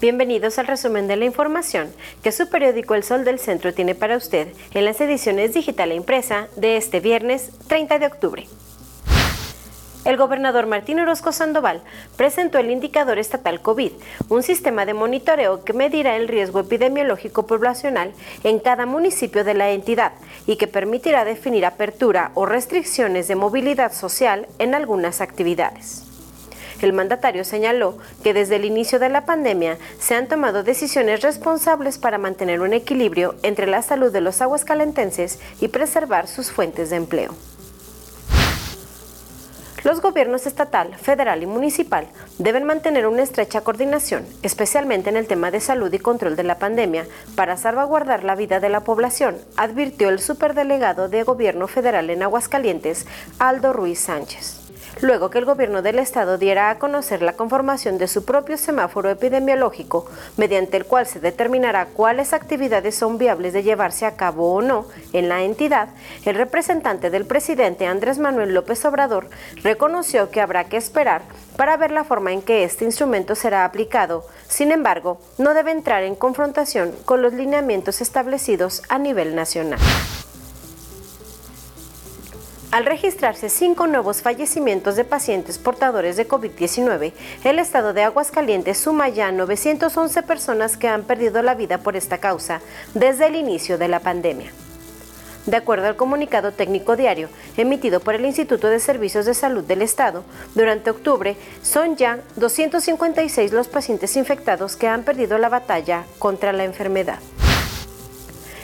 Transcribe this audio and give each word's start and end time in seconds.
Bienvenidos 0.00 0.58
al 0.58 0.66
resumen 0.66 1.08
de 1.08 1.16
la 1.16 1.26
información 1.26 1.92
que 2.22 2.32
su 2.32 2.48
periódico 2.48 2.94
El 2.94 3.04
Sol 3.04 3.22
del 3.22 3.38
Centro 3.38 3.74
tiene 3.74 3.94
para 3.94 4.16
usted 4.16 4.48
en 4.72 4.86
las 4.86 4.98
ediciones 5.02 5.52
digital 5.52 5.92
e 5.92 5.94
impresa 5.94 6.48
de 6.56 6.78
este 6.78 7.00
viernes 7.00 7.50
30 7.66 7.98
de 7.98 8.06
octubre. 8.06 8.46
El 10.06 10.16
gobernador 10.16 10.66
Martín 10.66 11.00
Orozco 11.00 11.32
Sandoval 11.32 11.82
presentó 12.16 12.58
el 12.58 12.70
indicador 12.70 13.18
estatal 13.18 13.60
COVID, 13.60 13.92
un 14.30 14.42
sistema 14.42 14.86
de 14.86 14.94
monitoreo 14.94 15.64
que 15.64 15.74
medirá 15.74 16.16
el 16.16 16.28
riesgo 16.28 16.60
epidemiológico 16.60 17.46
poblacional 17.46 18.14
en 18.42 18.58
cada 18.58 18.86
municipio 18.86 19.44
de 19.44 19.52
la 19.52 19.70
entidad 19.70 20.12
y 20.46 20.56
que 20.56 20.66
permitirá 20.66 21.26
definir 21.26 21.66
apertura 21.66 22.30
o 22.32 22.46
restricciones 22.46 23.28
de 23.28 23.36
movilidad 23.36 23.92
social 23.92 24.48
en 24.58 24.74
algunas 24.74 25.20
actividades. 25.20 26.09
El 26.82 26.92
mandatario 26.92 27.44
señaló 27.44 27.98
que 28.22 28.32
desde 28.32 28.56
el 28.56 28.64
inicio 28.64 28.98
de 28.98 29.10
la 29.10 29.26
pandemia 29.26 29.78
se 29.98 30.14
han 30.14 30.28
tomado 30.28 30.62
decisiones 30.62 31.20
responsables 31.20 31.98
para 31.98 32.18
mantener 32.18 32.60
un 32.60 32.72
equilibrio 32.72 33.34
entre 33.42 33.66
la 33.66 33.82
salud 33.82 34.10
de 34.10 34.20
los 34.20 34.40
aguascalentenses 34.40 35.38
y 35.60 35.68
preservar 35.68 36.26
sus 36.26 36.50
fuentes 36.50 36.90
de 36.90 36.96
empleo. 36.96 37.34
Los 39.82 40.02
gobiernos 40.02 40.46
estatal, 40.46 40.94
federal 40.96 41.42
y 41.42 41.46
municipal 41.46 42.06
deben 42.38 42.64
mantener 42.64 43.06
una 43.06 43.22
estrecha 43.22 43.62
coordinación, 43.62 44.26
especialmente 44.42 45.08
en 45.08 45.16
el 45.16 45.26
tema 45.26 45.50
de 45.50 45.60
salud 45.60 45.90
y 45.92 45.98
control 45.98 46.36
de 46.36 46.42
la 46.42 46.58
pandemia, 46.58 47.06
para 47.34 47.56
salvaguardar 47.56 48.22
la 48.22 48.34
vida 48.34 48.60
de 48.60 48.68
la 48.68 48.80
población, 48.80 49.38
advirtió 49.56 50.10
el 50.10 50.18
superdelegado 50.18 51.08
de 51.08 51.22
Gobierno 51.22 51.66
Federal 51.66 52.10
en 52.10 52.22
Aguascalientes, 52.22 53.06
Aldo 53.38 53.72
Ruiz 53.72 54.00
Sánchez 54.00 54.59
luego 55.02 55.30
que 55.30 55.38
el 55.38 55.44
gobierno 55.44 55.82
del 55.82 55.98
estado 55.98 56.38
diera 56.38 56.70
a 56.70 56.78
conocer 56.78 57.22
la 57.22 57.34
conformación 57.34 57.98
de 57.98 58.08
su 58.08 58.24
propio 58.24 58.56
semáforo 58.56 59.10
epidemiológico, 59.10 60.06
mediante 60.36 60.76
el 60.76 60.84
cual 60.84 61.06
se 61.06 61.20
determinará 61.20 61.86
cuáles 61.86 62.32
actividades 62.32 62.94
son 62.94 63.18
viables 63.18 63.52
de 63.52 63.62
llevarse 63.62 64.06
a 64.06 64.16
cabo 64.16 64.52
o 64.54 64.62
no 64.62 64.86
en 65.12 65.28
la 65.28 65.42
entidad, 65.42 65.88
el 66.24 66.34
representante 66.34 67.10
del 67.10 67.24
presidente 67.24 67.86
Andrés 67.86 68.18
Manuel 68.18 68.54
López 68.54 68.84
Obrador 68.84 69.28
reconoció 69.62 70.30
que 70.30 70.40
habrá 70.40 70.64
que 70.64 70.76
esperar 70.76 71.22
para 71.56 71.76
ver 71.76 71.90
la 71.90 72.04
forma 72.04 72.32
en 72.32 72.42
que 72.42 72.64
este 72.64 72.84
instrumento 72.84 73.34
será 73.34 73.64
aplicado. 73.64 74.24
Sin 74.48 74.72
embargo, 74.72 75.20
no 75.38 75.54
debe 75.54 75.72
entrar 75.72 76.02
en 76.02 76.14
confrontación 76.14 76.92
con 77.04 77.22
los 77.22 77.32
lineamientos 77.32 78.00
establecidos 78.00 78.82
a 78.88 78.98
nivel 78.98 79.34
nacional. 79.34 79.80
Al 82.70 82.86
registrarse 82.86 83.48
cinco 83.48 83.88
nuevos 83.88 84.22
fallecimientos 84.22 84.94
de 84.94 85.04
pacientes 85.04 85.58
portadores 85.58 86.16
de 86.16 86.28
COVID-19, 86.28 87.12
el 87.42 87.58
estado 87.58 87.92
de 87.92 88.04
Aguascalientes 88.04 88.78
suma 88.78 89.08
ya 89.08 89.32
911 89.32 90.22
personas 90.22 90.76
que 90.76 90.86
han 90.86 91.02
perdido 91.02 91.42
la 91.42 91.56
vida 91.56 91.78
por 91.78 91.96
esta 91.96 92.18
causa 92.18 92.60
desde 92.94 93.26
el 93.26 93.34
inicio 93.34 93.76
de 93.76 93.88
la 93.88 93.98
pandemia. 93.98 94.52
De 95.46 95.56
acuerdo 95.56 95.88
al 95.88 95.96
comunicado 95.96 96.52
técnico 96.52 96.94
diario 96.94 97.28
emitido 97.56 97.98
por 97.98 98.14
el 98.14 98.24
Instituto 98.24 98.68
de 98.68 98.78
Servicios 98.78 99.26
de 99.26 99.34
Salud 99.34 99.64
del 99.64 99.82
Estado, 99.82 100.22
durante 100.54 100.90
octubre 100.90 101.36
son 101.62 101.96
ya 101.96 102.20
256 102.36 103.52
los 103.52 103.66
pacientes 103.66 104.16
infectados 104.16 104.76
que 104.76 104.86
han 104.86 105.02
perdido 105.02 105.38
la 105.38 105.48
batalla 105.48 106.04
contra 106.20 106.52
la 106.52 106.62
enfermedad. 106.62 107.18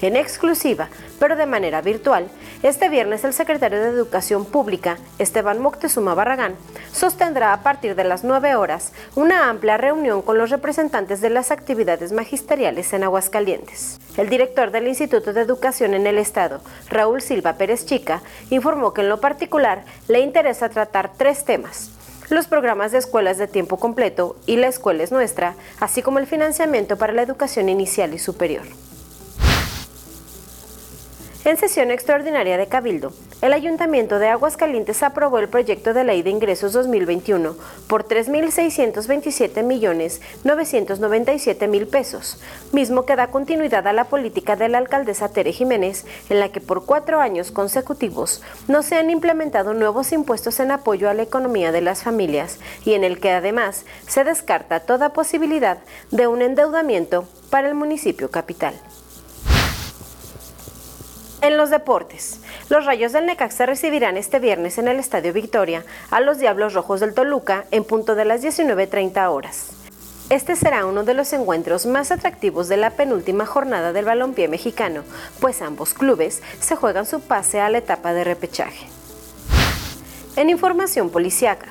En 0.00 0.14
exclusiva, 0.14 0.88
pero 1.18 1.34
de 1.34 1.46
manera 1.46 1.80
virtual, 1.80 2.28
este 2.62 2.88
viernes 2.88 3.24
el 3.24 3.32
secretario 3.32 3.80
de 3.80 3.88
Educación 3.88 4.44
Pública, 4.44 4.96
Esteban 5.18 5.60
Moctezuma 5.60 6.14
Barragán, 6.14 6.54
sostendrá 6.92 7.52
a 7.52 7.62
partir 7.62 7.96
de 7.96 8.04
las 8.04 8.22
9 8.22 8.54
horas 8.54 8.92
una 9.16 9.50
amplia 9.50 9.76
reunión 9.76 10.22
con 10.22 10.38
los 10.38 10.50
representantes 10.50 11.20
de 11.20 11.30
las 11.30 11.50
actividades 11.50 12.12
magisteriales 12.12 12.92
en 12.92 13.02
Aguascalientes. 13.02 13.98
El 14.16 14.28
director 14.28 14.70
del 14.70 14.86
Instituto 14.86 15.32
de 15.32 15.40
Educación 15.40 15.94
en 15.94 16.06
el 16.06 16.18
Estado, 16.18 16.60
Raúl 16.88 17.20
Silva 17.20 17.54
Pérez 17.54 17.84
Chica, 17.84 18.22
informó 18.50 18.94
que 18.94 19.00
en 19.00 19.08
lo 19.08 19.20
particular 19.20 19.84
le 20.06 20.20
interesa 20.20 20.68
tratar 20.68 21.12
tres 21.16 21.44
temas 21.44 21.90
los 22.30 22.46
programas 22.46 22.92
de 22.92 22.98
escuelas 22.98 23.38
de 23.38 23.46
tiempo 23.46 23.78
completo 23.78 24.36
y 24.44 24.56
la 24.56 24.66
escuela 24.66 25.02
es 25.02 25.12
nuestra, 25.12 25.54
así 25.80 26.02
como 26.02 26.18
el 26.18 26.26
financiamiento 26.26 26.98
para 26.98 27.14
la 27.14 27.22
educación 27.22 27.70
inicial 27.70 28.12
y 28.12 28.18
superior. 28.18 28.66
En 31.48 31.56
sesión 31.56 31.90
extraordinaria 31.90 32.58
de 32.58 32.66
Cabildo, 32.66 33.14
el 33.40 33.54
Ayuntamiento 33.54 34.18
de 34.18 34.28
Aguascalientes 34.28 35.02
aprobó 35.02 35.38
el 35.38 35.48
proyecto 35.48 35.94
de 35.94 36.04
ley 36.04 36.20
de 36.20 36.28
ingresos 36.28 36.74
2021 36.74 37.56
por 37.86 38.06
3.627 38.06 39.62
millones 39.62 40.20
997 40.44 41.66
mil 41.66 41.86
pesos, 41.86 42.38
mismo 42.72 43.06
que 43.06 43.16
da 43.16 43.28
continuidad 43.28 43.86
a 43.86 43.94
la 43.94 44.04
política 44.04 44.56
de 44.56 44.68
la 44.68 44.76
alcaldesa 44.76 45.30
Tere 45.30 45.54
Jiménez, 45.54 46.04
en 46.28 46.38
la 46.38 46.50
que 46.50 46.60
por 46.60 46.84
cuatro 46.84 47.18
años 47.18 47.50
consecutivos 47.50 48.42
no 48.66 48.82
se 48.82 48.96
han 48.96 49.08
implementado 49.08 49.72
nuevos 49.72 50.12
impuestos 50.12 50.60
en 50.60 50.70
apoyo 50.70 51.08
a 51.08 51.14
la 51.14 51.22
economía 51.22 51.72
de 51.72 51.80
las 51.80 52.02
familias 52.02 52.58
y 52.84 52.92
en 52.92 53.04
el 53.04 53.20
que 53.20 53.30
además 53.30 53.86
se 54.06 54.22
descarta 54.22 54.80
toda 54.80 55.14
posibilidad 55.14 55.78
de 56.10 56.26
un 56.26 56.42
endeudamiento 56.42 57.26
para 57.48 57.68
el 57.68 57.74
municipio 57.74 58.30
capital. 58.30 58.74
En 61.40 61.56
los 61.56 61.70
deportes, 61.70 62.40
los 62.68 62.84
Rayos 62.84 63.12
del 63.12 63.26
Necaxa 63.26 63.64
recibirán 63.64 64.16
este 64.16 64.40
viernes 64.40 64.76
en 64.76 64.88
el 64.88 64.98
Estadio 64.98 65.32
Victoria 65.32 65.84
a 66.10 66.20
los 66.20 66.38
Diablos 66.38 66.74
Rojos 66.74 66.98
del 66.98 67.14
Toluca 67.14 67.64
en 67.70 67.84
punto 67.84 68.16
de 68.16 68.24
las 68.24 68.42
19.30 68.42 69.30
horas. 69.30 69.70
Este 70.30 70.56
será 70.56 70.84
uno 70.84 71.04
de 71.04 71.14
los 71.14 71.32
encuentros 71.32 71.86
más 71.86 72.10
atractivos 72.10 72.66
de 72.68 72.76
la 72.76 72.90
penúltima 72.90 73.46
jornada 73.46 73.92
del 73.92 74.04
balompié 74.04 74.48
mexicano, 74.48 75.04
pues 75.38 75.62
ambos 75.62 75.94
clubes 75.94 76.42
se 76.60 76.74
juegan 76.74 77.06
su 77.06 77.20
pase 77.20 77.60
a 77.60 77.70
la 77.70 77.78
etapa 77.78 78.12
de 78.12 78.24
repechaje. 78.24 78.88
En 80.34 80.50
información 80.50 81.08
policiaca, 81.10 81.68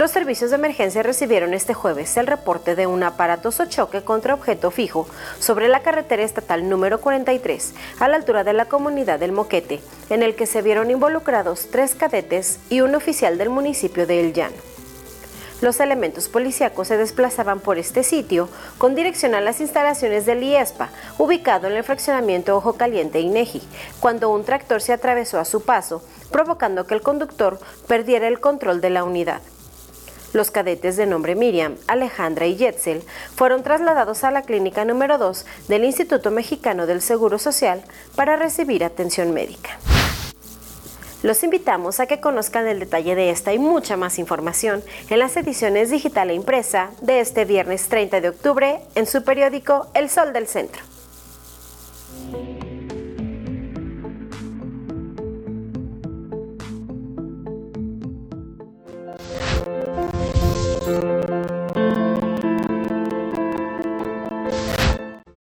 los 0.00 0.12
servicios 0.12 0.48
de 0.48 0.56
emergencia 0.56 1.02
recibieron 1.02 1.52
este 1.52 1.74
jueves 1.74 2.16
el 2.16 2.26
reporte 2.26 2.74
de 2.74 2.86
un 2.86 3.02
aparatoso 3.02 3.66
choque 3.66 4.00
contra 4.00 4.32
objeto 4.32 4.70
fijo 4.70 5.06
sobre 5.38 5.68
la 5.68 5.82
carretera 5.82 6.22
estatal 6.22 6.70
número 6.70 7.02
43 7.02 7.74
a 7.98 8.08
la 8.08 8.16
altura 8.16 8.42
de 8.42 8.54
la 8.54 8.64
comunidad 8.64 9.20
del 9.20 9.32
Moquete, 9.32 9.78
en 10.08 10.22
el 10.22 10.36
que 10.36 10.46
se 10.46 10.62
vieron 10.62 10.90
involucrados 10.90 11.68
tres 11.70 11.94
cadetes 11.94 12.60
y 12.70 12.80
un 12.80 12.94
oficial 12.94 13.36
del 13.36 13.50
municipio 13.50 14.06
de 14.06 14.20
El. 14.20 14.32
Los 15.60 15.80
elementos 15.80 16.30
policíacos 16.30 16.88
se 16.88 16.96
desplazaban 16.96 17.60
por 17.60 17.76
este 17.76 18.02
sitio 18.02 18.48
con 18.78 18.94
dirección 18.94 19.34
a 19.34 19.42
las 19.42 19.60
instalaciones 19.60 20.24
del 20.24 20.42
IESPA, 20.42 20.88
ubicado 21.18 21.66
en 21.66 21.74
el 21.74 21.84
fraccionamiento 21.84 22.56
Ojo 22.56 22.72
Caliente 22.72 23.20
Inegi, 23.20 23.60
cuando 24.00 24.30
un 24.30 24.44
tractor 24.44 24.80
se 24.80 24.94
atravesó 24.94 25.38
a 25.38 25.44
su 25.44 25.60
paso, 25.60 26.02
provocando 26.32 26.86
que 26.86 26.94
el 26.94 27.02
conductor 27.02 27.58
perdiera 27.86 28.28
el 28.28 28.40
control 28.40 28.80
de 28.80 28.88
la 28.88 29.04
unidad. 29.04 29.42
Los 30.32 30.50
cadetes 30.52 30.96
de 30.96 31.06
nombre 31.06 31.34
Miriam, 31.34 31.76
Alejandra 31.88 32.46
y 32.46 32.56
Jetzel 32.56 33.02
fueron 33.34 33.64
trasladados 33.64 34.22
a 34.22 34.30
la 34.30 34.42
clínica 34.42 34.84
número 34.84 35.18
2 35.18 35.44
del 35.68 35.84
Instituto 35.84 36.30
Mexicano 36.30 36.86
del 36.86 37.02
Seguro 37.02 37.38
Social 37.38 37.82
para 38.14 38.36
recibir 38.36 38.84
atención 38.84 39.34
médica. 39.34 39.78
Los 41.22 41.42
invitamos 41.42 42.00
a 42.00 42.06
que 42.06 42.20
conozcan 42.20 42.66
el 42.66 42.78
detalle 42.78 43.14
de 43.14 43.30
esta 43.30 43.52
y 43.52 43.58
mucha 43.58 43.96
más 43.96 44.18
información 44.18 44.82
en 45.10 45.18
las 45.18 45.36
ediciones 45.36 45.90
digital 45.90 46.30
e 46.30 46.34
impresa 46.34 46.92
de 47.02 47.20
este 47.20 47.44
viernes 47.44 47.88
30 47.88 48.20
de 48.20 48.28
octubre 48.30 48.80
en 48.94 49.06
su 49.06 49.22
periódico 49.22 49.88
El 49.94 50.08
Sol 50.08 50.32
del 50.32 50.46
Centro. 50.46 50.80